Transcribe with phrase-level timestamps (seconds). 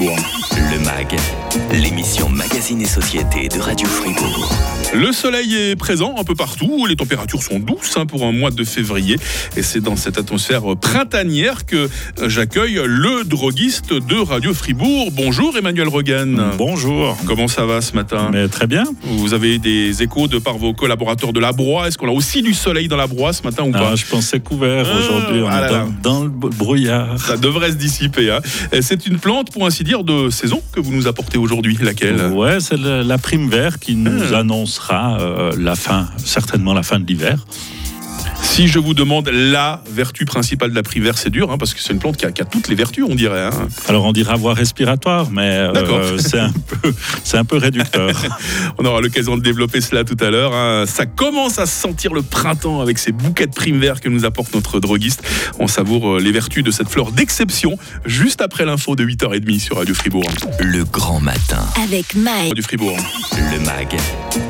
[0.00, 0.16] Fribourg.
[0.70, 1.16] Le MAG,
[1.72, 4.52] l'émission Magazine et Société de Radio Fribourg.
[4.92, 8.50] Le soleil est présent un peu partout, les températures sont douces hein, pour un mois
[8.50, 9.16] de février
[9.56, 11.88] et c'est dans cette atmosphère printanière que
[12.26, 15.10] j'accueille le droguiste de Radio Fribourg.
[15.12, 16.50] Bonjour Emmanuel Rogan.
[16.58, 17.16] Bonjour.
[17.24, 18.28] Comment ça va ce matin?
[18.32, 18.84] Mais Très bien.
[19.04, 21.86] Vous avez des échos de par vos collaborateurs de la Broye?
[21.86, 23.90] Est-ce qu'on a aussi du soleil dans la Broye ce matin ou pas?
[23.92, 25.86] Ah, Je pensais couvert Ah, aujourd'hui, on ah là est là.
[26.02, 27.18] dans, dans le brouillard.
[27.20, 28.32] Ça devrait se dissiper.
[28.32, 28.40] hein.
[28.82, 31.76] C'est une plante, pour ainsi dire, de saison que vous nous apportez aujourd'hui.
[31.80, 32.26] Laquelle?
[32.32, 34.38] Ouais, c'est la prime vert qui nous Ah.
[34.38, 37.44] annoncera euh, la fin, certainement la fin de l'hiver.
[38.50, 41.80] Si je vous demande la vertu principale de la privère, c'est dur, hein, parce que
[41.80, 43.44] c'est une plante qui a, qui a toutes les vertus, on dirait.
[43.46, 43.68] hein.
[43.88, 46.92] Alors on dira voie respiratoire, mais euh, c'est un peu,
[47.24, 48.10] c'est un peu réducteur.
[48.78, 50.52] On aura l'occasion de développer cela tout à l'heure.
[50.54, 50.84] hein.
[50.86, 54.24] Ça commence à se sentir le printemps avec ces bouquets de primes verts que nous
[54.24, 55.22] apporte notre droguiste.
[55.58, 59.76] On savoure euh, les vertus de cette fleur d'exception juste après l'info de 8h30 sur
[59.76, 60.28] Radio Fribourg.
[60.58, 61.64] Le grand matin.
[61.82, 62.48] Avec Mike.
[62.48, 62.96] Radio Fribourg.
[63.52, 63.96] Le MAG,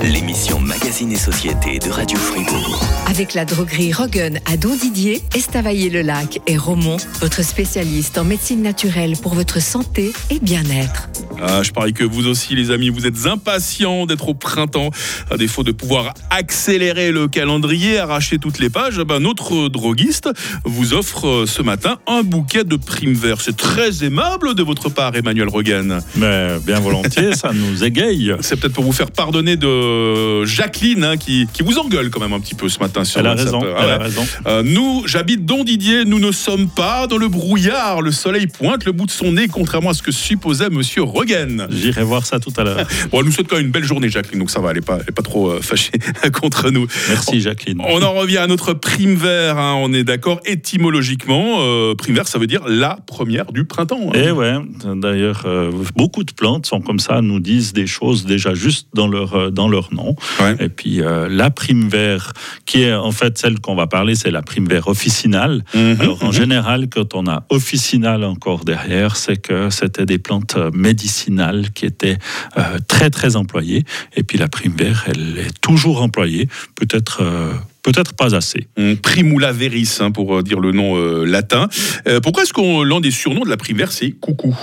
[0.02, 2.80] l'émission Magazine et Société de Radio Fribourg.
[3.06, 9.14] Avec la droguerie Rogan à Don Didier, Estavayer-le-Lac et Romont, votre spécialiste en médecine naturelle
[9.20, 11.08] pour votre santé et bien-être.
[11.42, 14.90] Ah, je parie que vous aussi, les amis, vous êtes impatients d'être au printemps.
[15.30, 20.28] À défaut de pouvoir accélérer le calendrier, arracher toutes les pages, eh ben, notre droguiste
[20.64, 23.40] vous offre euh, ce matin un bouquet de primes verts.
[23.40, 26.00] C'est très aimable de votre part, Emmanuel Rogan.
[26.16, 28.34] mais bien volontiers, ça nous égaye.
[28.40, 32.32] C'est peut-être pour vous faire pardonner de Jacqueline hein, qui, qui vous engueule quand même
[32.32, 34.26] un petit peu ce matin sur Elle a raison, Raison.
[34.46, 38.02] Euh, nous, j'habite Don Didier, nous ne sommes pas dans le brouillard.
[38.02, 41.66] Le soleil pointe le bout de son nez, contrairement à ce que supposait Monsieur Rogan.
[41.70, 42.86] J'irai voir ça tout à l'heure.
[43.10, 44.80] Bon, elle nous souhaite quand même une belle journée, Jacqueline, donc ça va, elle n'est
[44.82, 45.90] pas, pas trop euh, fâchée
[46.32, 46.86] contre nous.
[47.08, 47.80] Merci Jacqueline.
[47.86, 52.28] On en revient à notre prime vert, hein, on est d'accord, étymologiquement, euh, prime vert,
[52.28, 54.10] ça veut dire la première du printemps.
[54.14, 54.18] hein.
[54.18, 54.54] Et ouais,
[54.96, 59.08] d'ailleurs, euh, beaucoup de plantes sont comme ça, nous disent des choses déjà juste dans
[59.08, 60.14] leur, euh, dans leur nom.
[60.40, 60.56] Ouais.
[60.60, 62.32] Et puis la prime vert,
[62.66, 65.64] qui est en fait celle qu'on va parler, c'est la prime vert officinale.
[65.74, 70.56] Mhm, Alors en général, quand on a officinal encore derrière, c'est que c'était des plantes
[70.72, 72.18] médicinales qui étaient
[72.56, 73.84] euh, très très employées.
[74.16, 78.68] Et puis la prime vert, elle est toujours employée, peut-être euh, peut-être pas assez.
[79.02, 81.68] Primula veris, hein, pour euh, dire le nom euh, latin.
[82.22, 84.56] Pourquoi est-ce qu'on l'un des surnoms de la prime vert, c'est coucou?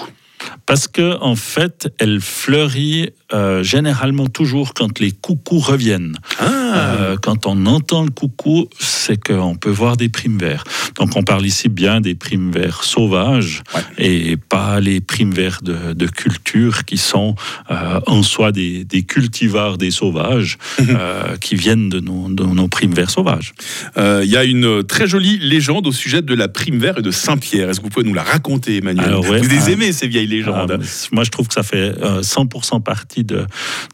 [0.65, 6.15] Parce que en fait, elle fleurit euh, généralement toujours quand les coucous reviennent.
[6.39, 10.63] Ah, Euh, quand on entend le coucou, c'est qu'on peut voir des primes verts.
[10.97, 13.81] Donc on parle ici bien des primes verts sauvages Ouais.
[13.97, 17.35] et pas les primes verts de, de culture qui sont
[17.71, 22.67] euh, en soi des, des cultivars des sauvages euh, qui viennent de nos, de nos
[22.67, 23.53] primes verts sauvages.
[23.97, 27.11] Il y a une très jolie légende au sujet de la prime vert et de
[27.11, 27.69] Saint-Pierre.
[27.69, 29.05] Est-ce que vous pouvez nous la raconter, Emmanuel?
[29.05, 29.71] Alors, ouais, Vous les ah.
[29.71, 33.16] aimez, ces vieilles légendes Ah, mais moi, je trouve que ça fait euh, 100% partie
[33.23, 33.45] de,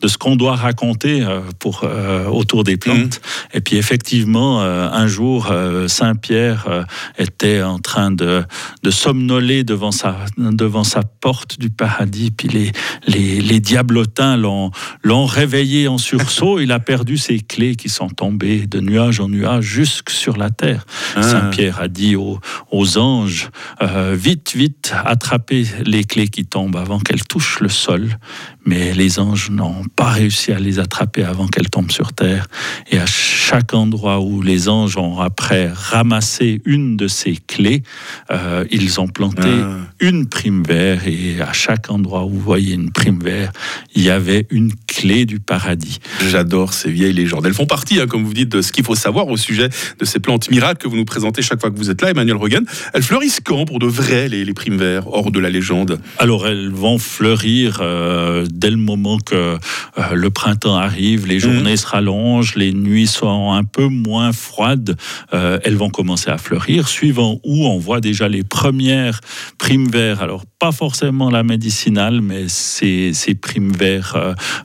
[0.02, 3.22] de ce qu'on doit raconter euh, pour, euh, autour des plantes.
[3.54, 5.52] Et puis, effectivement, euh, un jour,
[5.88, 6.86] Saint-Pierre
[7.18, 8.44] était en train de,
[8.84, 12.32] de somnoler devant sa, devant sa porte du paradis.
[12.32, 12.72] Puis, les,
[13.08, 14.72] les, les diablotins l'ont
[15.04, 16.60] l'ont réveillé en sursaut.
[16.60, 20.50] Il a perdu ses clés qui sont tombées de nuage en nuage jusque sur la
[20.50, 20.86] terre.
[21.16, 21.24] Ah.
[21.24, 22.40] Saint-Pierre a dit aux,
[22.72, 23.50] aux anges
[23.82, 28.18] euh, Vite, vite, attrapez les clés qui tombent avant qu'elles touchent le sol.
[28.66, 32.48] Mais les anges n'ont pas réussi à les attraper avant qu'elles tombent sur terre.
[32.92, 37.84] Et à chaque endroit où les anges ont après ramassé une de ces clés,
[38.32, 39.78] euh, ils ont planté Ah.
[40.00, 41.08] une prime vert.
[41.08, 43.52] Et à chaque endroit où vous voyez une prime vert,
[43.96, 46.00] il y avait une clé du paradis.
[46.30, 47.46] J'adore ces vieilles légendes.
[47.46, 49.70] Elles font partie, hein, comme vous dites, de ce qu'il faut savoir au sujet
[50.00, 52.38] de ces plantes miracles que vous nous présentez chaque fois que vous êtes là, Emmanuel
[52.38, 52.66] Rogan.
[52.94, 56.00] Elles fleurissent quand pour de vrai, les, les primes hors de la légende?
[56.18, 59.58] Alors elles vont fleurir euh, dès le moment que euh,
[60.14, 64.96] le printemps arrive, les journées se rallongent, les nuits sont un peu moins froides,
[65.34, 69.20] euh, elles vont commencer à fleurir, suivant où on voit déjà les premières
[69.58, 70.22] primes verts.
[70.22, 74.16] Alors pas forcément la médicinale, mais ces, ces primes verts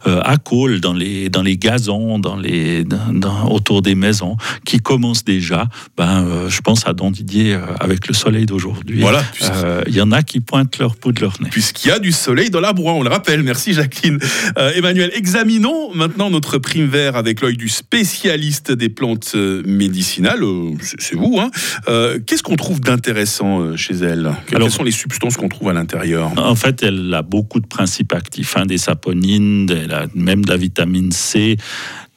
[0.06, 4.78] euh, à col dans les, dans les gazons, dans les, dans- autour des maisons, qui
[4.78, 5.66] commencent déjà.
[5.96, 9.00] Ben, euh, je pense à Don Didier euh, avec le soleil d'aujourd'hui.
[9.00, 11.48] Voilà, Euh, Il y en a qui pointent leur bout de leur nez.
[11.50, 13.42] puisqu'il y a du soleil dans la broie, on le rappelle.
[13.42, 14.18] Merci Jacqueline.
[14.58, 20.42] Euh, Emmanuel, examinons maintenant notre prime vert avec l'œil du spécialiste des plantes euh, médicinales.
[20.42, 21.50] Euh, c'est vous, hein.
[21.88, 24.32] Euh, Qu'est-ce qu'on trouve d'intéressant chez elle?
[24.46, 26.32] Quelles Alors- sont les substances qu'on trouve à l'intérieur?
[26.36, 30.50] En fait, elle a beaucoup de principes actifs, hein, des saponines, elle a même de
[30.50, 31.56] la vitamine C,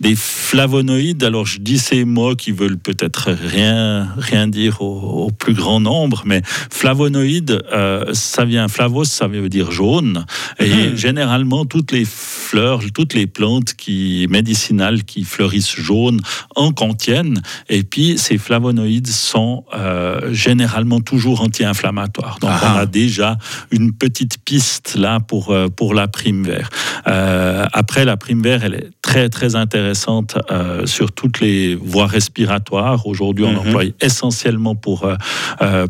[0.02, 1.24] des flavonoïdes.
[1.24, 6.24] Alors je dis ces mots qui veulent peut-être rien, rien dire au, plus grand nombre,
[6.26, 10.26] mais flavonoïdes, euh, ça vient flavos, ça veut dire jaune.
[10.60, 10.96] Et mhm.
[10.96, 12.06] généralement, toutes les
[12.52, 16.20] fleurs, toutes les plantes qui, médicinales qui fleurissent jaunes
[16.58, 17.42] en contiennent.
[17.70, 22.40] Et puis, ces flavonoïdes sont euh, généralement toujours anti-inflammatoires.
[22.42, 23.38] Donc, on a déjà
[23.72, 26.70] une petite piste là pour, euh, pour la prime vert.
[27.08, 30.38] Euh, après, la prime vert, elle est très, très intéressante
[30.86, 33.08] sur toutes les voies respiratoires.
[33.08, 35.08] Aujourd'hui, on mm emploie essentiellement pour,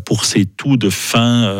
[0.05, 1.53] pour ces toux de fin,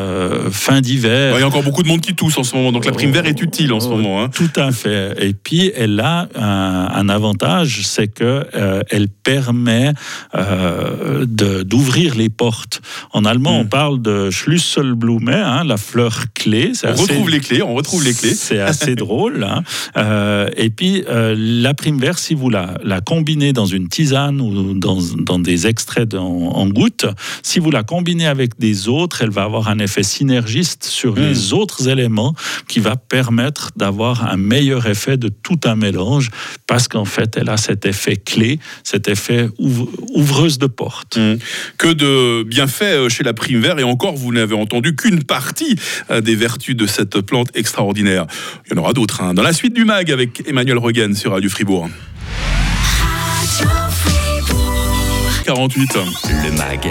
[0.52, 1.36] fin d'hiver.
[1.38, 3.12] Il y a encore beaucoup de monde qui tousse en ce moment, donc la prime
[3.12, 4.24] vert est utile en ce moment.
[4.24, 4.30] Hein.
[4.30, 4.91] Tout à fait.
[5.20, 8.46] Et puis, elle a un, avantage, c'est que
[8.90, 9.94] elle permet
[11.26, 12.82] d'ouvrir les portes.
[13.12, 13.70] En allemand, on mm.
[13.70, 16.72] parle de Schlüsselblume, hein, la fleur clé.
[16.84, 18.34] On retrouve les clés, on retrouve les clés.
[18.34, 19.44] C'est assez drôle.
[19.44, 19.64] Hein.
[19.98, 24.42] Euh, et puis, euh, la prime verte, si vous la, la, combinez dans une tisane
[24.42, 27.06] ou dans, dans des extraits en, en gouttes,
[27.44, 31.20] si vous la combinez avec des autres, elle va avoir un effet synergiste sur mm.
[31.20, 32.34] les autres éléments
[32.68, 36.30] qui va permettre d'avoir un meilleur effet de tout un mélange
[36.68, 41.18] parce qu'en fait, elle a cet effet clé, cet effet ouvreuse de porte.
[41.18, 41.36] Mm.
[41.78, 45.76] Que de bienfaits chez la prime verte et encore, vous n'avez entendu qu'une partie
[46.10, 48.26] euh, des vertus de cette plante extraordinaire.
[48.66, 49.22] Il y en aura d'autres.
[49.22, 49.34] Hein.
[49.34, 51.90] Dans la suite du MAG avec Emmanuel Roggen sur Radio Fribourg.
[55.46, 55.98] 48.
[56.44, 56.88] Le MAG,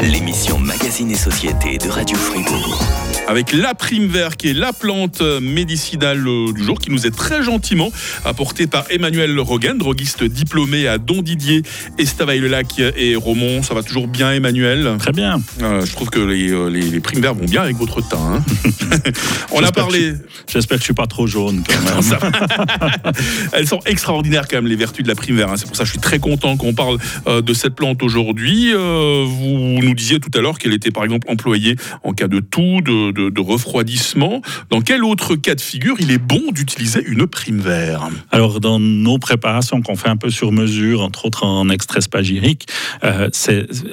[0.00, 2.82] l'émission Magazine et Société de Radio Fribourg
[3.28, 7.14] avec la prime vert qui est la plante médicinale euh, du jour qui nous est
[7.14, 7.92] très gentiment
[8.24, 11.62] apportée par Emmanuel Rogan, droguiste diplômé à Don Didier,
[11.98, 13.62] Estavayer-le-Lac et Romont.
[13.62, 14.96] Ça va toujours bien Emmanuel?
[14.98, 15.42] Très bien.
[15.60, 18.16] Euh, je trouve que les, euh, les, primes verts vont bien avec votre teint.
[18.16, 18.42] Hein.
[19.52, 20.14] On a parlé...
[20.50, 23.12] J'espère que je suis pas trop jaune quand même.
[23.52, 25.50] Elles sont extraordinaires quand même les vertus de la prime vert.
[25.50, 25.56] Hein.
[25.58, 26.96] C'est pour ça que je suis très content qu'on parle
[27.26, 28.72] de cette plante aujourd'hui.
[28.72, 32.80] vous nous disiez tout à l'heure qu'elle était par exemple employée en cas de toux,
[32.80, 34.42] de de, refroidissement.
[34.70, 38.08] Dans quel autre cas de figure il est bon d'utiliser une prime vert?
[38.30, 42.66] Alors, dans nos préparations qu'on fait un peu sur mesure, entre autres en extrait spagyrique,
[43.04, 43.28] euh,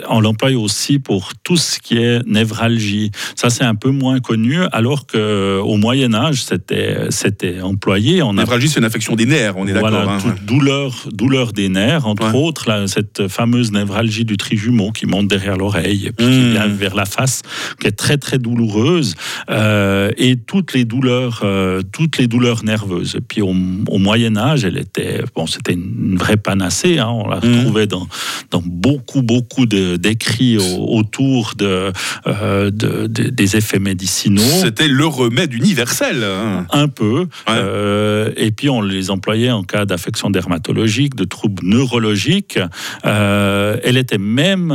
[0.10, 3.12] on l'emploie aussi pour tout ce qui est névralgie.
[3.36, 8.22] Ça, c'est un peu moins connu, alors qu'au Moyen-Âge, c'était, c'était employé.
[8.22, 9.90] On névralgie, c'est une affection des nerfs, on est d'accord.
[9.90, 15.28] Voilà, hein, douleur, douleur des nerfs, entre autres, cette fameuse névralgie du trijumeau qui monte
[15.28, 16.52] derrière l'oreille et puis qui mmh.
[16.52, 17.42] vient vers la face,
[17.80, 19.16] qui est très, très douloureuse.
[19.50, 23.16] Euh, et toutes les douleurs, euh, toutes les douleurs nerveuses.
[23.16, 27.00] Et puis au, Moyen Âge, elle était, bon, c'était une vraie panacée.
[27.00, 27.10] Hein.
[27.10, 27.40] on la mmh.
[27.40, 28.08] retrouvait dans,
[28.52, 31.92] dans beaucoup, beaucoup d'écrits autour de,
[32.28, 34.42] euh, de, des effets médicinaux.
[34.62, 36.24] C'était le remède universel.
[36.24, 36.68] Hein.
[36.72, 37.28] Un peu.
[38.38, 42.60] et puis on les employait en cas d'affection dermatologique, de troubles neurologiques.
[43.04, 44.72] elle était même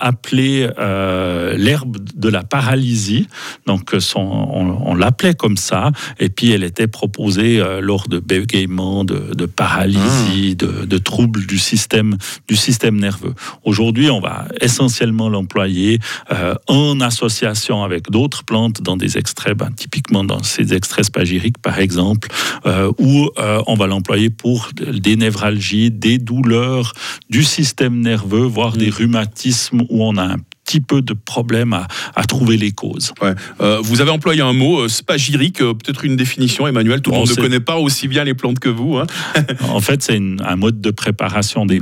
[0.00, 3.28] appelée l'herbe de la paralysie.
[3.66, 5.90] Donc donc on, l'appelait comme ça.
[6.18, 10.86] Et puis elle était proposée euh, lors de bégaiements, de, paralysie, ah.
[10.86, 12.16] de, troubles du système,
[12.48, 13.34] du système nerveux.
[13.64, 15.98] Aujourd'hui, on va essentiellement l'employer
[16.30, 21.58] euh, en association avec d'autres plantes dans des extraits, ben, typiquement dans ces extraits spagyriques
[21.58, 22.28] par exemple,
[22.66, 23.28] euh, où
[23.66, 26.92] on va l'employer pour des névralgies, des douleurs
[27.30, 28.94] du système nerveux, voire des mm.
[28.94, 31.74] rhumatismes où on a un petit peu de problème
[32.14, 33.12] à, trouver les causes.
[33.60, 37.18] Euh, vous avez employé un mot, euh, spagyrique, euh, peut-être une définition, Emmanuel, tout le
[37.18, 38.96] monde ne connaît pas aussi bien les plantes que vous.
[38.96, 39.06] Hein.
[39.68, 41.80] en fait, c'est un mode de préparation des,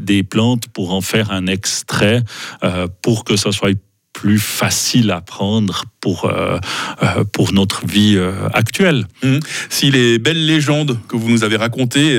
[0.00, 2.22] des, plantes pour en faire un extrait,
[3.02, 3.70] pour que ça soit
[4.20, 6.58] plus facile à prendre pour, euh,
[7.02, 9.06] euh, pour notre vie euh, actuelle.
[9.22, 9.38] Mmh.
[9.70, 12.18] Si les belles légendes que vous nous avez racontées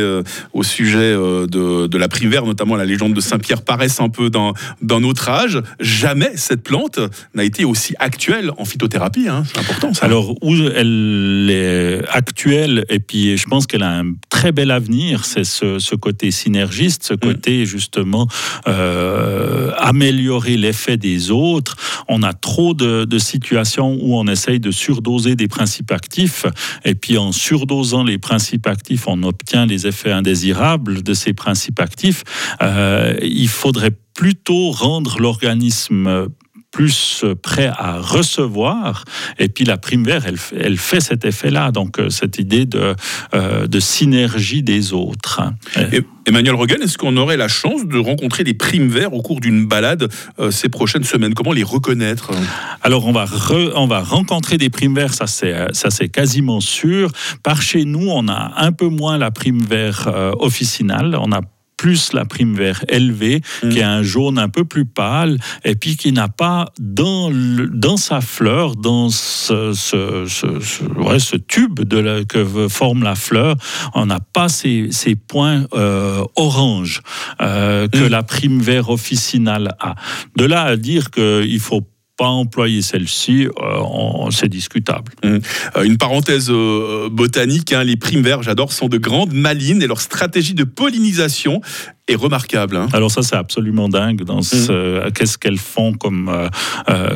[0.53, 4.53] au sujet de, de, la primaire, notamment la légende de Saint-Pierre, paraissent un peu dans,
[4.81, 6.99] dans notre âge, jamais cette plante
[7.33, 9.27] n'a été aussi actuelle en phytothérapie.
[9.27, 9.43] Hein.
[9.51, 10.05] C'est important ça.
[10.05, 15.25] Alors, où elle est actuelle, et puis je pense qu'elle a un très bel avenir,
[15.25, 17.17] c'est ce, ce, côté synergiste, ce mmh.
[17.17, 18.27] côté justement
[19.77, 21.75] améliorer l'effet des autres.
[22.07, 26.45] On a trop de, situations où on essaye de surdoser des principes actifs,
[26.83, 31.79] et puis en surdosant les principes actifs, on obtient les effets indésirables de ces principes
[31.79, 32.23] actifs.
[32.61, 36.29] Euh, il faudrait plutôt rendre l'organisme
[36.71, 39.03] plus prêt à recevoir.
[39.37, 41.71] Et puis la prime vert, elle, elle fait cet effet-là.
[41.71, 42.95] Donc euh, cette idée de,
[43.33, 45.41] euh, de synergie des autres.
[45.91, 49.41] Et Emmanuel Rogan, est-ce qu'on aurait la chance de rencontrer des primes verts au cours
[49.41, 50.09] d'une balade
[50.39, 51.33] euh, ces prochaines semaines?
[51.33, 52.31] Comment les reconnaître?
[52.81, 53.25] Alors on va,
[53.75, 57.11] on va rencontrer des primes verts, ça c'est, quasiment sûr.
[57.43, 60.09] Par chez nous, on a un peu moins la prime vert
[60.39, 61.17] officinale.
[61.19, 61.41] On a
[61.81, 63.69] plus la prime vert élevée, mm.
[63.69, 67.97] qui est un jaune un peu plus pâle, et puis qui n'a pas dans, dans
[67.97, 73.55] sa fleur, dans ce, ce, ce, tube de que forme la fleur,
[73.95, 77.01] on n'a pas ces, ces points euh, orange
[77.41, 78.09] euh, que mm.
[78.09, 79.95] la prime vert officinale a.
[80.37, 81.81] De là à dire qu'il faut
[82.29, 85.11] employer celle-ci, euh, c'est discutable.
[85.23, 85.37] Mmh.
[85.77, 90.01] Euh, une parenthèse euh, botanique, hein, les primes j'adore, sont de grandes malines et leur
[90.01, 91.61] stratégie de pollinisation
[92.11, 92.75] est remarquable.
[92.75, 92.87] Hein.
[92.93, 94.23] Alors ça, c'est absolument dingue.
[94.23, 95.11] Dans mmh.
[95.13, 96.31] qu'est-ce qu'elles font comme,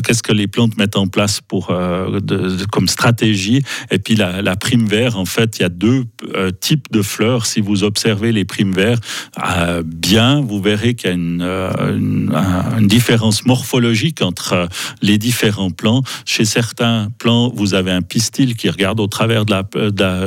[0.03, 1.73] qu'est-ce que les plantes mettent en place pour
[2.71, 3.61] comme stratégie.
[3.91, 6.05] Et puis la, prime vert, en fait, il y a deux
[6.59, 7.45] types de fleurs.
[7.45, 8.99] Si vous observez les primes verts
[9.83, 14.67] bien, vous verrez qu'il y a une, une, différence morphologique entre
[15.01, 16.03] les différents plans.
[16.25, 19.63] Chez certains plans, vous avez un pistil qui regarde au travers de la,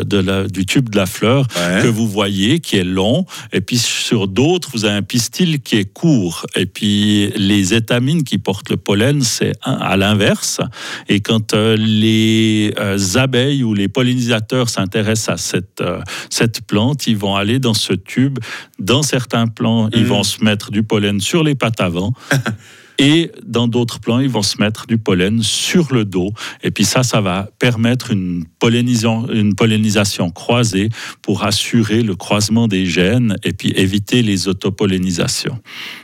[0.04, 3.24] de la, du tube de la fleur que vous voyez, qui est long.
[3.52, 6.46] Et puis sur d'autres, vous avez un pistil qui est court.
[6.56, 10.60] Et puis les étamines qui portent le pollen, c'est à l'inverse.
[11.08, 16.00] Et quand euh, les euh, abeilles ou les pollinisateurs s'intéressent à cette, euh,
[16.30, 18.38] cette plante, ils vont aller dans ce tube.
[18.78, 20.06] Dans certains plans, ils mmh.
[20.06, 22.12] vont se mettre du pollen sur les pattes avant.
[22.98, 26.32] Et dans d'autres plans, ils vont se mettre du pollen sur le dos.
[26.64, 30.88] Et puis ça, ça va permettre une pollinisation, une pollinisation croisée
[31.22, 35.60] pour assurer le croisement des gènes et puis éviter les autopollinisations.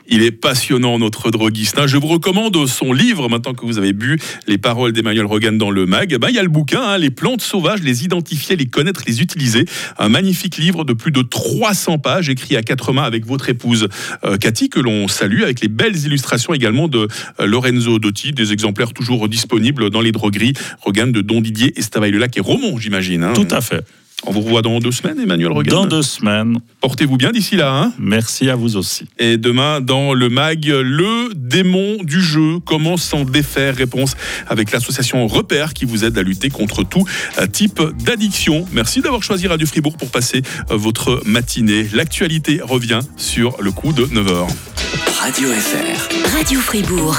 [0.07, 1.79] Il est passionnant, notre droguiste.
[1.79, 1.87] Hein.
[1.89, 5.71] Je vous recommande son livre, maintenant que vous avez bu les paroles d'Emmanuel Rogan dans
[5.71, 6.17] le mag.
[6.19, 9.21] Ben, il y a le bouquin, hein, Les plantes sauvages, les identifier, les connaître, les
[9.21, 9.65] utiliser.
[9.99, 13.89] Un magnifique livre de plus de 300 pages, écrit à quatre mains avec votre épouse
[14.25, 17.09] euh, Cathy, que l'on salue, avec les belles illustrations également de
[17.41, 20.55] euh, Lorenzo Dotti, des exemplaires toujours disponibles dans les drogueries.
[20.81, 23.25] Rogan de Don Didier, Estavayer-le-Lac et Romont, j'imagine.
[23.25, 23.33] Hein.
[23.35, 23.85] Tout à fait.
[24.27, 25.83] On vous revoit dans deux semaines, Emmanuel Regan.
[25.83, 26.59] Dans deux semaines.
[26.81, 27.73] Portez-vous bien d'ici là.
[27.75, 29.07] Hein Merci à vous aussi.
[29.19, 32.59] Et demain, dans le MAG, le démon du jeu.
[32.65, 33.77] Comment s'en défaire?
[33.77, 34.15] Réponse
[34.49, 37.05] avec l'association Repère qui vous aide à lutter contre tout
[37.53, 38.67] type d'addiction.
[38.73, 41.89] Merci d'avoir choisi Radio Fribourg pour passer euh, votre matinée.
[41.93, 44.49] L'actualité revient sur le coup de 9h.
[45.21, 46.37] Radio FR.
[46.37, 47.17] Radio Fribourg.